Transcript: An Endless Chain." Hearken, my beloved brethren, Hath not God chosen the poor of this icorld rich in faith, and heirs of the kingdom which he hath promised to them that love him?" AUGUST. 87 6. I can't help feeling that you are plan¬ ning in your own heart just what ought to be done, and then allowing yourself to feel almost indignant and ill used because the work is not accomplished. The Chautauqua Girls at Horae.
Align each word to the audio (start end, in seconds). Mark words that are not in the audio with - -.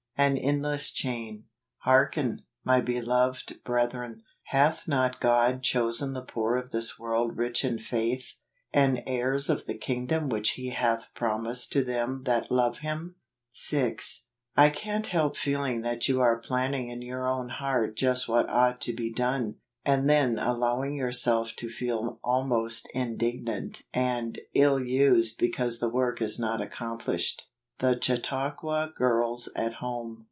An 0.17 0.37
Endless 0.37 0.91
Chain." 0.91 1.45
Hearken, 1.79 2.43
my 2.63 2.79
beloved 2.79 3.57
brethren, 3.65 4.21
Hath 4.43 4.87
not 4.87 5.19
God 5.19 5.63
chosen 5.63 6.13
the 6.13 6.21
poor 6.21 6.55
of 6.57 6.69
this 6.69 6.99
icorld 6.99 7.35
rich 7.39 7.65
in 7.65 7.79
faith, 7.79 8.33
and 8.71 9.01
heirs 9.07 9.49
of 9.49 9.65
the 9.65 9.73
kingdom 9.75 10.29
which 10.29 10.51
he 10.51 10.69
hath 10.69 11.07
promised 11.15 11.71
to 11.71 11.83
them 11.83 12.21
that 12.25 12.51
love 12.51 12.79
him?" 12.79 13.15
AUGUST. 13.49 13.73
87 13.73 13.95
6. 13.95 14.25
I 14.57 14.69
can't 14.69 15.07
help 15.07 15.37
feeling 15.37 15.81
that 15.81 16.07
you 16.07 16.21
are 16.21 16.39
plan¬ 16.39 16.69
ning 16.69 16.89
in 16.89 17.01
your 17.01 17.25
own 17.27 17.49
heart 17.49 17.95
just 17.95 18.29
what 18.29 18.47
ought 18.47 18.79
to 18.81 18.93
be 18.93 19.11
done, 19.11 19.55
and 19.83 20.07
then 20.07 20.37
allowing 20.37 20.93
yourself 20.93 21.53
to 21.55 21.67
feel 21.67 22.19
almost 22.23 22.87
indignant 22.93 23.81
and 23.91 24.39
ill 24.53 24.79
used 24.79 25.39
because 25.39 25.79
the 25.79 25.89
work 25.89 26.21
is 26.21 26.37
not 26.37 26.61
accomplished. 26.61 27.47
The 27.79 27.97
Chautauqua 27.99 28.93
Girls 28.95 29.49
at 29.55 29.73
Horae. 29.81 30.17